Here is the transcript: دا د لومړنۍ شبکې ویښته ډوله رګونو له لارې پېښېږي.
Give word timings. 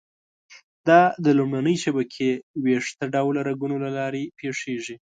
دا 0.87 1.01
د 1.25 1.27
لومړنۍ 1.39 1.75
شبکې 1.83 2.29
ویښته 2.63 3.05
ډوله 3.13 3.39
رګونو 3.49 3.75
له 3.85 3.89
لارې 3.97 4.23
پېښېږي. 4.39 4.95